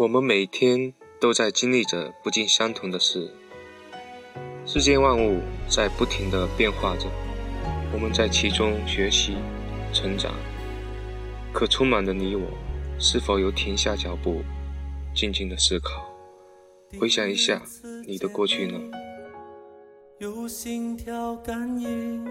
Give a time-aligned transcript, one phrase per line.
[0.00, 3.30] 我们每天都在经历着不尽相同的事，
[4.64, 7.06] 世间万物在不停的变化着，
[7.92, 9.36] 我们在其中学习、
[9.92, 10.32] 成长。
[11.52, 12.48] 可充满的你我，
[12.98, 14.40] 是否有停下脚步，
[15.14, 16.10] 静静的思考，
[16.98, 17.60] 回想一下
[18.06, 18.80] 你的过去呢？
[20.16, 22.26] 有心跳感应，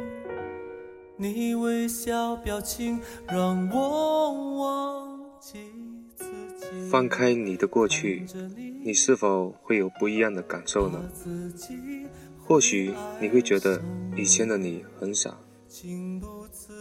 [1.17, 5.78] 你微笑表情让我忘记。
[6.89, 8.25] 翻开你的过去，
[8.83, 11.09] 你是否会有不一样的感受呢？
[12.45, 13.81] 或许你会觉得
[14.15, 15.37] 以前的你很傻，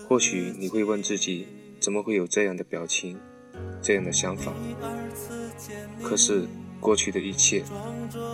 [0.08, 1.46] 或许你会问自己
[1.78, 3.18] 怎么会有这样的表情、
[3.82, 4.54] 这样的想法。
[6.02, 6.46] 可是
[6.80, 7.62] 过去的一切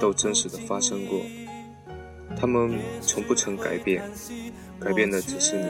[0.00, 1.22] 都真实的发生过，
[2.36, 4.02] 他们从不曾改变，
[4.78, 5.64] 改变的只是你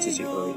[0.00, 0.54] 自己而已。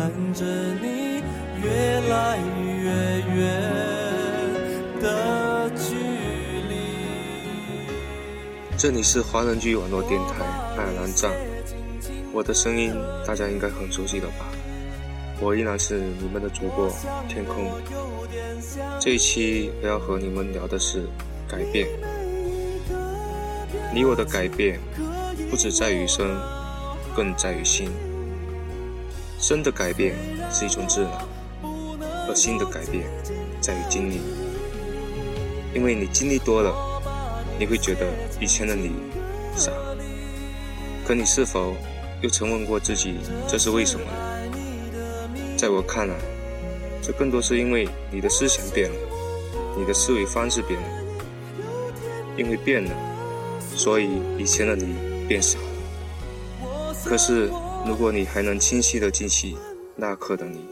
[0.00, 0.46] 看着
[0.80, 1.22] 你
[1.62, 2.90] 越来越
[3.36, 3.60] 远
[4.98, 5.94] 的距
[6.70, 6.74] 离。
[8.78, 10.42] 这里是华人居网络电台
[10.74, 11.30] 爱尔兰站，
[12.32, 12.94] 我的声音
[13.26, 14.46] 大家应该很熟悉了吧？
[15.38, 16.90] 我依然是你们的主播
[17.28, 17.70] 天空。
[18.98, 21.04] 这一期我要和你们聊的是
[21.46, 21.86] 改变。
[23.92, 24.80] 你我的改变，
[25.50, 26.26] 不只在于身，
[27.14, 27.90] 更在于心。
[29.50, 30.14] 真的改变
[30.52, 31.10] 是一种自然，
[32.28, 33.02] 而心的改变
[33.60, 34.20] 在于经历。
[35.74, 36.72] 因为你经历多了，
[37.58, 38.06] 你会觉得
[38.40, 38.92] 以前的你
[39.56, 39.72] 傻。
[41.04, 41.74] 可你是否
[42.20, 43.16] 又曾问过自己，
[43.48, 44.06] 这是为什么？
[45.56, 46.14] 在我看来，
[47.02, 48.96] 这更多是因为你的思想变了，
[49.76, 50.88] 你的思维方式变了。
[52.36, 52.92] 因为变了，
[53.74, 54.94] 所以以前的你
[55.26, 56.94] 变傻了。
[57.04, 57.50] 可是。
[57.86, 59.56] 如果你还能清晰的记起
[59.96, 60.64] 那刻的你，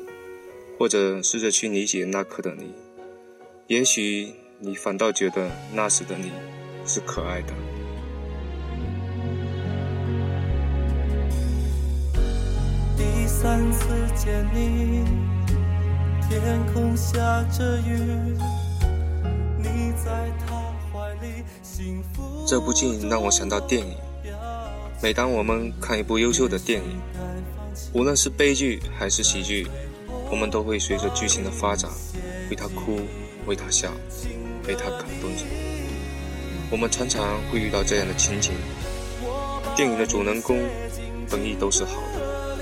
[0.79, 2.73] 或者试着去理解那刻的你，
[3.67, 6.31] 也许你反倒觉得那时的你
[6.87, 7.53] 是可爱的。
[12.97, 15.05] 第三次见你，
[16.29, 18.37] 天空下着雨，
[19.59, 20.57] 你在他
[20.93, 22.45] 怀里幸福。
[22.47, 24.08] 这不禁让我想到电影。
[25.01, 27.01] 每当我们看一部优秀的电影，
[27.93, 29.65] 无论是悲剧还是喜剧，
[30.29, 31.89] 我们都会随着剧情的发展，
[32.51, 32.99] 为他哭，
[33.47, 33.93] 为他笑，
[34.67, 35.45] 被他感动着。
[36.69, 38.51] 我们常常会遇到这样的情景：
[39.77, 40.59] 电影的主人公
[41.31, 42.59] 本意都是好的，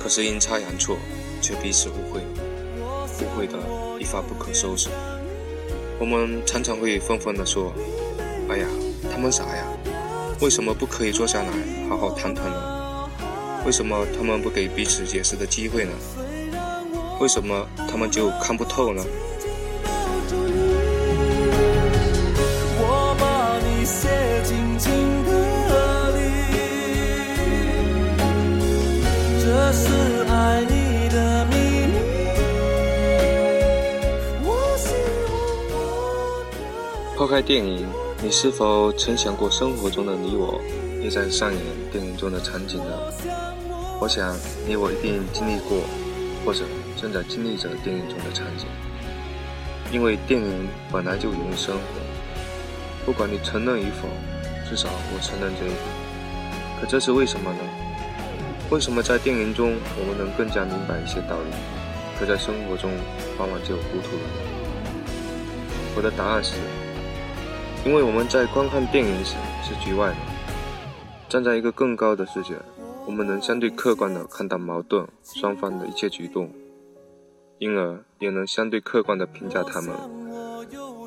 [0.00, 0.98] 可是阴差阳错
[1.40, 2.20] 却彼此误会，
[3.20, 3.54] 误会的
[4.00, 4.88] 一发不可收拾。
[6.00, 7.72] 我们常常会愤愤地说
[8.50, 8.66] ：“哎呀，
[9.08, 9.64] 他们傻呀！”
[10.40, 11.48] 为什么不可以坐下来
[11.88, 13.08] 好好谈谈呢？
[13.64, 15.92] 为什么他们不给彼此解释的机会呢？
[17.18, 19.02] 为什么他们就看不透呢？
[37.16, 38.05] 抛开电影。
[38.26, 40.60] 你是否曾想过，生活中的你我
[41.00, 42.90] 也在上演电影中的场景呢？
[44.00, 45.78] 我想，你我一定经历过，
[46.44, 46.64] 或者
[47.00, 48.66] 正在经历着电影中的场景。
[49.92, 54.08] 因为电影本来就源于生活，不管你承认与否，
[54.68, 55.78] 至少我承认这一点。
[56.80, 57.60] 可这是为什么呢？
[58.70, 61.54] 为什么在电影中我们能更加明白一些道理，
[62.18, 62.90] 可在生活中
[63.38, 64.26] 往往就糊涂了？
[65.94, 66.54] 我的答案是。
[67.86, 70.16] 因为我们在观看电影时是局外人，
[71.28, 72.54] 站在一个更高的视角，
[73.06, 76.50] 我们能相对客观地看到矛盾双方的一切举动，
[77.58, 79.94] 因而也能相对客观地评价他们。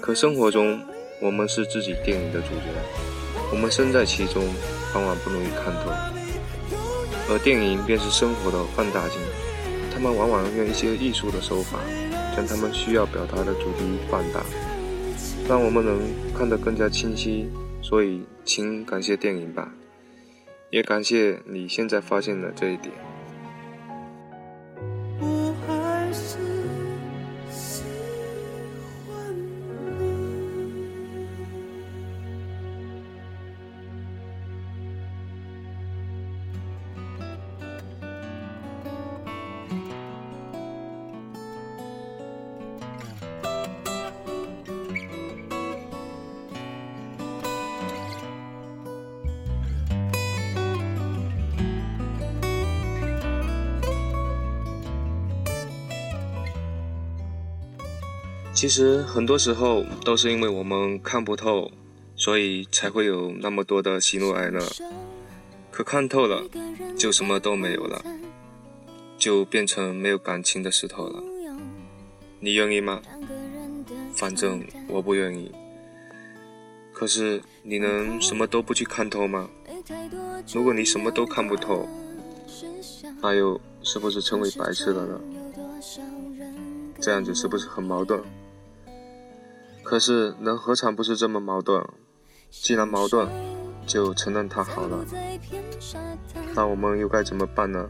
[0.02, 0.80] 可生活中，
[1.22, 2.72] 我们是自己电影的主角，
[3.52, 4.42] 我们身在其中，
[4.96, 5.92] 往往不容易看透。
[7.30, 9.20] 而电影便是生活的放大镜，
[9.94, 11.78] 他们往往用一些艺术的手法，
[12.34, 14.40] 将他们需要表达的主题放大。
[15.50, 16.00] 让我们能
[16.32, 17.50] 看得更加清晰，
[17.82, 19.74] 所以请感谢电影吧，
[20.70, 22.94] 也感谢你现在发现了这一点。
[58.60, 61.72] 其实很多时候都是因为我们看不透，
[62.14, 64.60] 所以才会有那么多的喜怒哀乐。
[65.72, 66.44] 可看透了，
[66.98, 68.04] 就什么都没有了，
[69.18, 71.24] 就变成没有感情的石头了。
[72.42, 73.02] 你愿意吗？
[74.14, 75.50] 反正我不愿意。
[76.92, 79.50] 可是你能什么都不去看透吗？
[80.54, 81.88] 如果你什么都看不透，
[83.22, 85.22] 那又是不是成为白痴了呢？
[87.00, 88.22] 这样子是不是很矛盾？
[89.90, 91.84] 可是人何尝不是这么矛盾？
[92.52, 93.28] 既然矛盾，
[93.88, 95.04] 就承认它好了。
[96.54, 97.90] 那我们又该怎么办呢？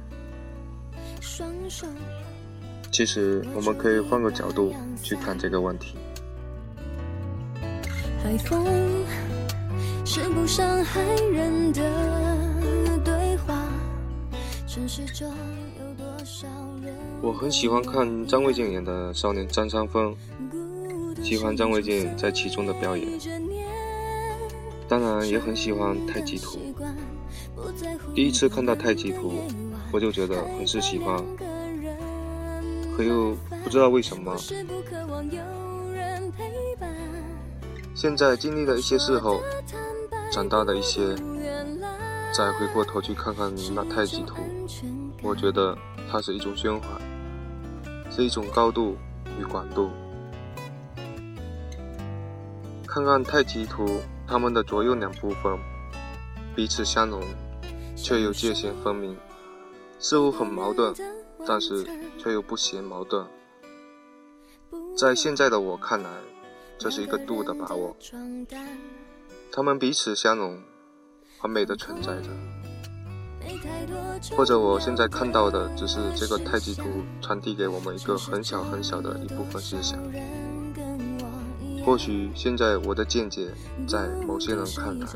[2.89, 4.73] 其实我们可以换个角度
[5.03, 5.97] 去看这个问题。
[8.23, 8.65] 海风
[10.05, 11.01] 是不伤害
[11.33, 13.61] 人的对话。
[17.21, 20.15] 我很喜欢看张卫健演的《少年张三丰》，
[21.21, 23.07] 喜欢张卫健在其中的表演，
[24.87, 26.59] 当然也很喜欢太极图。
[28.15, 29.33] 第一次看到太极图，
[29.91, 31.23] 我就觉得很是喜欢，
[32.95, 34.35] 可又不知道为什么。
[37.93, 39.41] 现在经历了一些事后，
[40.31, 41.15] 长大了一些，
[42.33, 44.37] 再回过头去看看那太极图，
[45.21, 45.77] 我觉得
[46.09, 46.87] 它是一种胸怀，
[48.09, 48.95] 是一种高度
[49.37, 49.89] 与广度。
[52.89, 55.57] 看看太极图，它们的左右两部分
[56.55, 57.21] 彼此相融，
[57.95, 59.15] 却又界限分明，
[59.99, 60.93] 似乎很矛盾，
[61.45, 61.85] 但是
[62.17, 63.27] 却又不嫌矛盾。
[64.97, 66.09] 在现在的我看来。
[66.81, 67.93] 这是一个度的把握，
[69.51, 70.63] 他们彼此相融，
[71.41, 72.29] 完美的存在着。
[74.33, 76.85] 或者我现在看到的只是这个太极图
[77.19, 79.99] 传递给我们一个很小很小的一部分思想。
[81.89, 83.47] 或许现在我的见解
[83.87, 85.07] 在某些人看来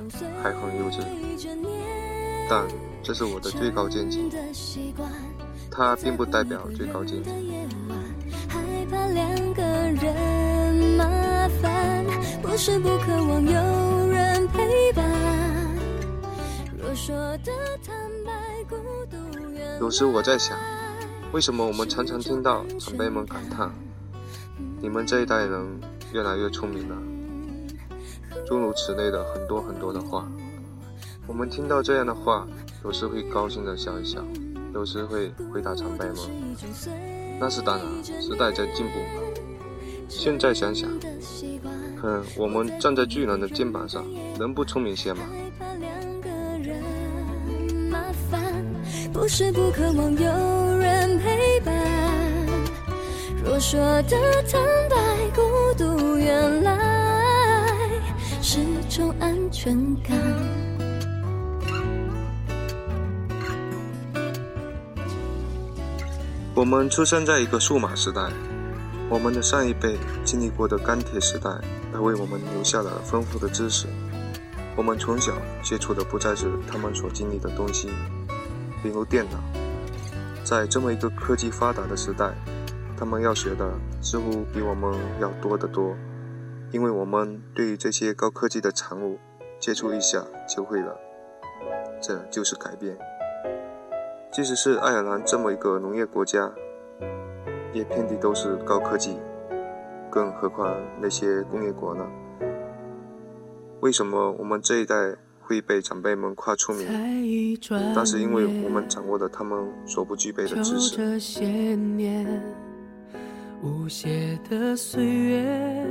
[0.41, 1.03] 还很幼稚，
[2.49, 2.65] 但
[3.03, 4.19] 这是我的最高见解，
[5.69, 7.29] 它并不代表最高见解。
[12.41, 15.05] 不是不渴望有人陪伴。
[19.79, 20.57] 有时我在想，
[21.33, 23.71] 为什么我们常常听到长辈们感叹
[24.81, 25.79] ：“你们这一代人
[26.13, 26.95] 越来越聪明了。”
[28.47, 30.25] 诸如此类的很多很多的话。
[31.25, 32.47] 我们听到这样的话，
[32.83, 34.23] 有时会高兴的笑一笑，
[34.73, 36.15] 有时会回答长辈吗
[37.39, 39.21] ：“那是当然，时代在进步嘛。”
[40.09, 40.89] 现在想想。
[42.01, 44.05] 哼，我们站在巨人的肩膀上，
[44.37, 45.23] 能不聪明些吗？
[49.13, 51.73] 不是不渴望有人陪伴。
[53.45, 54.17] 若说的
[54.51, 54.59] 坦
[55.73, 56.77] 白孤独，原来
[58.41, 58.59] 是
[58.89, 60.17] 种安全感。
[66.55, 68.21] 我们出生在一个数码时代。
[69.09, 71.49] 我们的上一辈经历过的钢铁时代，
[71.91, 73.85] 它为我们留下了丰富的知识。
[74.75, 77.89] 我们从小接触的不再是他们所经历的东西，
[78.81, 79.37] 比如电脑。
[80.43, 82.33] 在这么一个科技发达的时代，
[83.03, 83.69] 他们要学的
[84.01, 85.93] 似乎比我们要多得多，
[86.71, 89.19] 因为我们对于这些高科技的产物
[89.59, 90.97] 接触一下就会了。
[92.01, 92.97] 这就是改变。
[94.31, 96.49] 即使是爱尔兰这么一个农业国家。
[97.73, 99.17] 也遍地都是高科技，
[100.09, 102.05] 更何况那些工业国呢？
[103.81, 104.95] 为什么我们这一代
[105.41, 106.87] 会被长辈们夸出名？
[107.93, 110.95] 那是因为我们掌握了他们所不具备的知识。
[113.63, 115.87] 无邪的岁月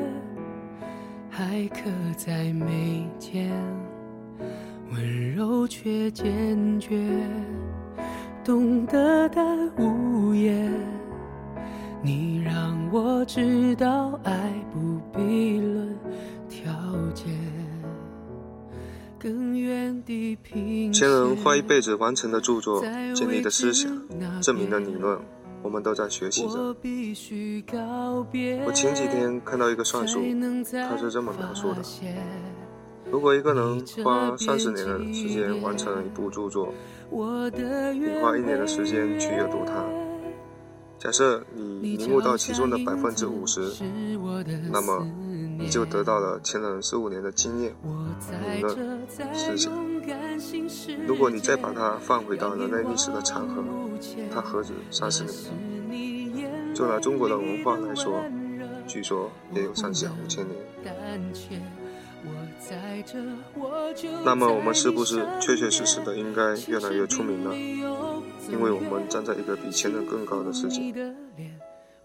[1.31, 3.51] 还刻在眉间，
[4.93, 7.01] 温柔却坚决，
[8.45, 9.43] 懂得的
[9.79, 10.71] 无言。
[12.03, 15.97] 你让我知道爱不必论
[16.51, 16.71] 条
[17.15, 17.33] 件。
[19.19, 22.83] 更愿地平前人花一辈子完成的著作，
[23.15, 23.91] 建立的思想，
[24.43, 25.17] 证明的理论，
[25.63, 26.75] 我们都在学习着。
[28.67, 30.21] 我前几天看到一个算术，
[30.73, 31.83] 他是这么描述的：
[33.11, 36.73] 如果一个人花三十年的时间完成一部著作，
[37.11, 39.85] 你花一年的时间去阅读它。
[40.99, 43.73] 假设你领悟到其中的百分之五十，
[44.71, 45.05] 那么
[45.59, 47.75] 你就得到了前人十五年的经验、
[48.55, 49.73] 理论、思想。
[51.07, 53.63] 如果你再把它放回到人类历史的长河，
[54.33, 56.75] 它何止三十年？
[56.75, 58.23] 就拿中国的文化来说，
[58.87, 60.57] 据说也有上下五千年。
[64.25, 67.53] 那么我们是不是确确实实的应该越来越聪明呢？
[68.49, 70.81] 因为我们站在一个比前人更高的视角，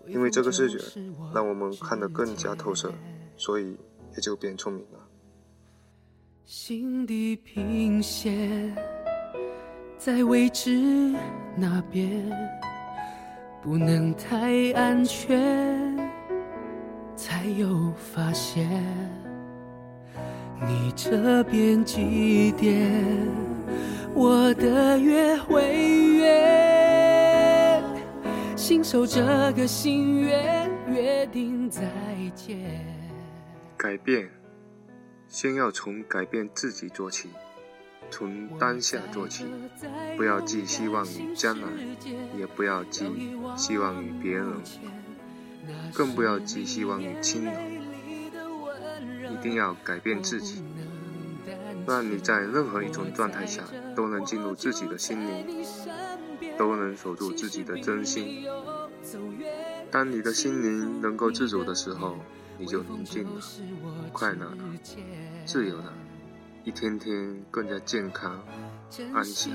[0.08, 0.80] 因为这个视觉
[1.34, 2.92] 让我们看得更加透彻，
[3.38, 3.78] 所以
[4.16, 5.00] 也就变聪明了。
[6.46, 8.76] 心地平线
[9.98, 11.14] 在未知
[11.56, 12.08] 那边，
[13.62, 15.98] 不能太安全，
[17.16, 18.70] 才有发现。
[20.68, 23.04] 你这边几点？
[24.14, 25.62] 我的约会
[26.18, 27.84] 约，
[28.56, 31.82] 信守这个心愿，约定再
[32.36, 32.58] 见。
[33.76, 34.30] 改变。
[35.28, 37.30] 先要从改变自己做起，
[38.10, 39.46] 从当下做起，
[40.16, 41.68] 不要寄希望于将来，
[42.38, 43.06] 也不要寄
[43.56, 44.48] 希望于别人，
[45.94, 47.54] 更不要寄希望于亲人。
[49.32, 50.64] 一定要改变自己，
[51.86, 53.64] 让你在任何一种状态下
[53.96, 55.66] 都能进入自己的心灵，
[56.58, 58.46] 都能守住自己的真心。
[59.92, 62.18] 当你的心灵能够自主的时候。
[62.60, 63.40] 你就宁静了，
[64.12, 64.58] 快乐了，
[65.46, 65.94] 自由了，
[66.68, 68.44] 一天天更加健康、
[69.14, 69.54] 安详。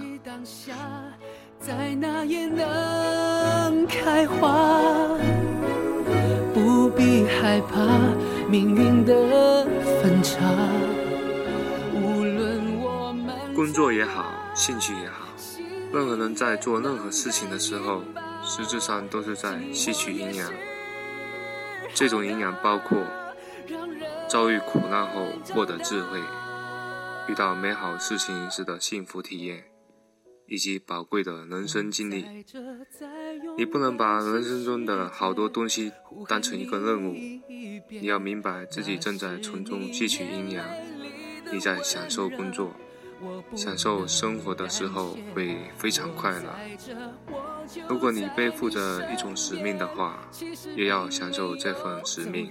[6.55, 7.85] 不必害怕
[8.49, 9.63] 命运的
[10.01, 10.41] 分岔。
[13.55, 15.27] 工作也好，兴趣也好，
[15.93, 18.03] 任何人在做任何事情的时候，
[18.43, 20.51] 实质上都是在吸取营养。
[21.93, 22.97] 这种营养包括
[24.31, 26.19] 遭遇苦难后获得智慧，
[27.29, 29.65] 遇到美好事情时的幸福体验，
[30.47, 32.25] 以及宝贵的人生经历。
[33.57, 35.93] 你不能把人生中的好多东西
[36.29, 37.15] 当成一个任务，
[37.89, 40.67] 你要明白自己正在从中吸取营养，
[41.53, 42.73] 你在享受工作。
[43.55, 46.59] 享受生活的时候会非常快乐。
[47.89, 50.29] 如果你背负着一种使命的话，
[50.75, 52.51] 也要享受这份使命。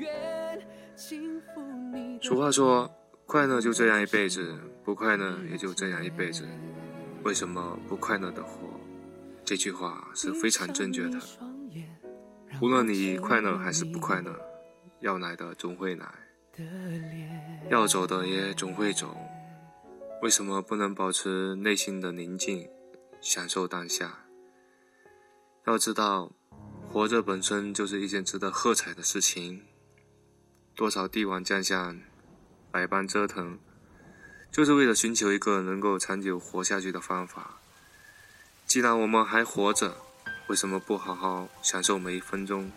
[2.22, 2.90] 俗话说
[3.32, 6.46] ：“快乐就这样一辈子，不快乐也就这样一辈子。”
[7.24, 8.68] 为什么不快乐的活？
[9.46, 11.18] 这句话是非常正确的。
[12.62, 14.38] 无论你快乐还是不快乐，
[15.00, 16.14] 要来的总会来，
[17.70, 19.16] 要走的也总会走。
[20.22, 22.68] 为什么不能保持内心的宁静，
[23.22, 24.26] 享受当下？
[25.68, 26.34] 要知道，
[26.90, 29.62] 活着本身就是一件值得喝彩的事情。
[30.76, 31.98] 多少帝王将相，
[32.72, 33.60] 百般折腾，
[34.50, 37.58] 就是为了寻求一个能够长久活下去的方法。
[38.66, 39.98] 既然我们还活着，
[40.48, 42.72] 为什么不好好享受每一分钟？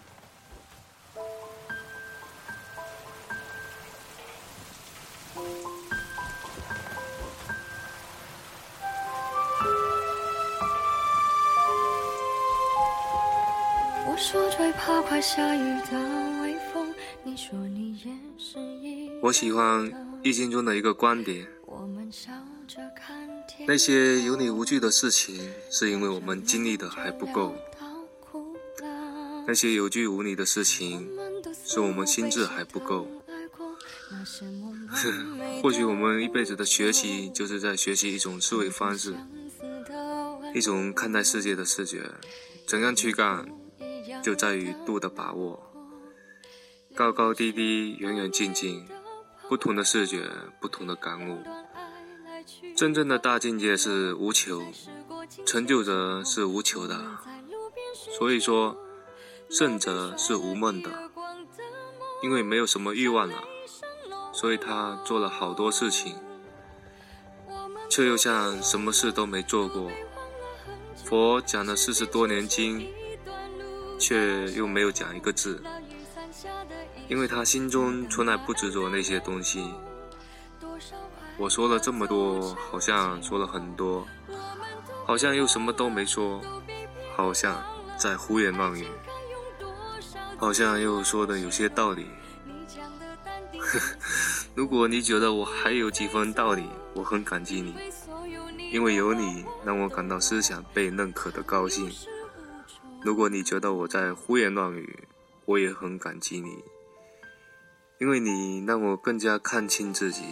[14.06, 16.43] 我说最怕快下雨的
[19.24, 19.90] 我喜欢
[20.22, 21.46] 易经中的一个观点：
[23.66, 27.54] 那些有理无据的事情，是因为我们经历的还不够；
[29.46, 31.08] 那些有据无理的事情，
[31.64, 33.08] 是我们心智还不够。
[35.62, 39.14] 或许我们一辈子的学习，就是在学习一种思维方式，
[40.54, 42.10] 一种看待世界的视觉。
[42.66, 43.48] 怎样去干？
[44.22, 45.58] 就在于度的把握，
[46.94, 48.86] 高高低低，远远近近，
[49.54, 51.40] 不同的视觉，不同的感悟。
[52.76, 54.60] 真正的大境界是无求，
[55.46, 57.00] 成就者是无求的。
[58.18, 58.76] 所以说，
[59.48, 60.90] 圣者是无梦的，
[62.20, 63.44] 因为没有什么欲望了，
[64.32, 66.16] 所以他做了好多事情，
[67.88, 69.88] 却又像什么事都没做过。
[71.04, 72.84] 佛讲了四十多年经。
[73.96, 75.62] 却又没有讲一个字，
[77.08, 79.72] 因为他心中从来不执着那些东西。
[81.36, 84.06] 我说了这么多，好像说了很多，
[85.04, 86.40] 好像又什么都没说，
[87.16, 87.62] 好像
[87.98, 88.86] 在胡言乱语，
[90.36, 92.06] 好像又说的有些道理。
[94.54, 97.74] 如果你觉得我还有几分道理，我很感激你，
[98.70, 101.90] 因为有你让我感到思想被认可的高兴。
[103.02, 105.08] 如果你觉得我在胡言乱语，
[105.44, 106.62] 我也很感激你，
[108.00, 110.22] 因为你让我更加看清自己。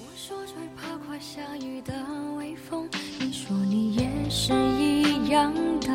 [0.00, 1.94] 我说最怕快下雨的
[2.36, 2.88] 微风，
[3.20, 5.88] 你说你也是一样的。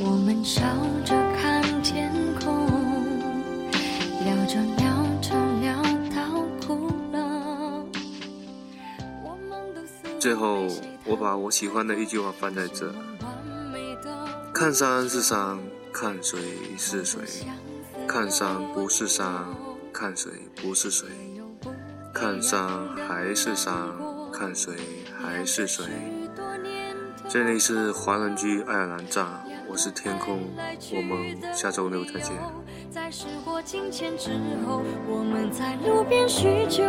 [0.00, 0.62] 我们笑
[1.04, 2.10] 着看天
[2.40, 2.68] 空，
[4.24, 5.82] 聊着聊着聊
[6.14, 7.86] 到哭了。
[10.18, 10.66] 最后，
[11.04, 12.90] 我把我喜欢的一句话放在这：
[14.54, 15.58] 看山是山，
[15.92, 16.40] 看水
[16.78, 17.20] 是水，
[18.14, 19.44] 看山不是山，
[19.92, 20.30] 看水
[20.62, 21.08] 不是水，
[22.12, 22.60] 看山
[23.08, 23.74] 还是山，
[24.32, 24.72] 看水
[25.20, 25.84] 还是水。
[27.28, 29.26] 这里是华人居爱尔兰站，
[29.66, 30.48] 我是天空，
[30.92, 32.36] 我们下周六再见。
[32.88, 34.30] 在时过境迁之
[34.64, 36.84] 后，我们在路边叙旧，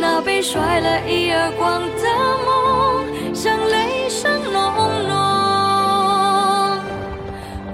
[0.00, 2.04] 那被摔了一耳光的
[2.46, 5.42] 梦，像雷声隆隆。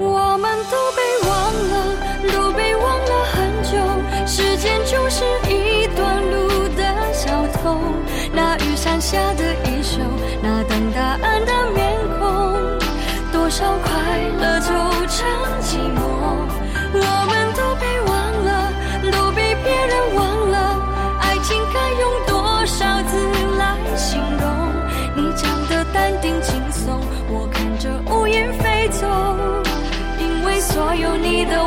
[0.00, 0.76] 我们都
[9.10, 10.00] 下的衣袖，
[10.42, 12.28] 那等答案的面孔，
[13.32, 13.90] 多少快
[14.38, 14.68] 乐凑
[15.06, 15.26] 成
[15.62, 15.98] 寂寞。
[16.92, 17.00] 我
[17.30, 18.12] 们都被忘
[18.44, 18.70] 了，
[19.10, 20.56] 都被别人忘了。
[21.22, 23.16] 爱情该用多少字
[23.56, 24.44] 来形容？
[25.16, 27.00] 你讲的淡定轻松，
[27.30, 29.06] 我看着乌云飞走。
[30.20, 31.66] 因为所有你的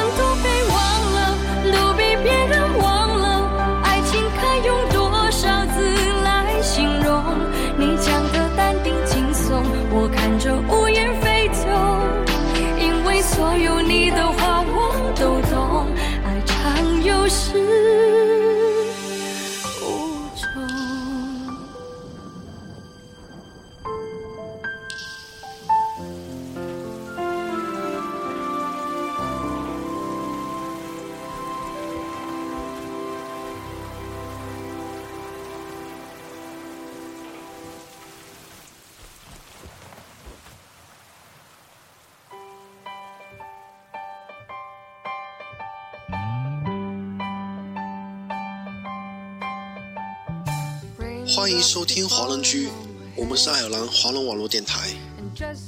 [51.33, 52.67] 欢迎收听华人居，
[53.15, 54.89] 我们是爱尔兰华人网络电台。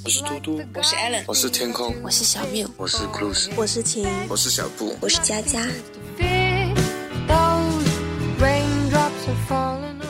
[0.04, 5.66] 我是嘟嘟，我是 Allen，我是天空，我是小缪，我是 Cruise，我是晴，我是小布，我是佳佳。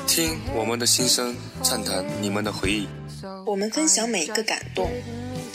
[0.07, 2.87] 听我们的心声，畅谈你们的回忆。
[3.45, 4.91] 我们分享每一个感动，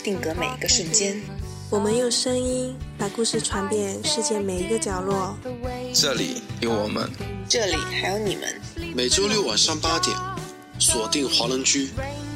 [0.01, 1.21] 定格每一个瞬间。
[1.69, 5.37] 我们用声音把故事传遍世界每一个角落。
[5.93, 7.09] 这里有我们，
[7.47, 8.61] 这里还有你们。
[8.95, 10.15] 每周六晚上八点，
[10.77, 11.89] 锁定华人居，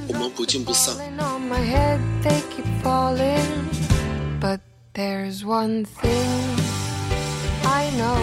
[0.07, 0.95] 我们不见不散。
[4.41, 4.59] But
[4.93, 6.57] there's one thing
[7.63, 8.19] I know,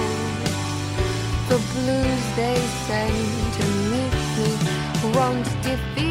[1.48, 3.12] the blues they send
[3.56, 4.58] to meet me
[5.14, 6.09] won't defeat.